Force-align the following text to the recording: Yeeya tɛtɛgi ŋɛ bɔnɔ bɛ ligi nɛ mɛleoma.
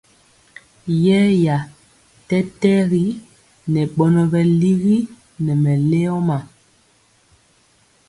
Yeeya 1.03 1.57
tɛtɛgi 2.27 3.03
ŋɛ 3.71 3.83
bɔnɔ 3.95 4.21
bɛ 4.31 4.39
ligi 4.59 4.97
nɛ 5.43 5.53
mɛleoma. 5.63 6.37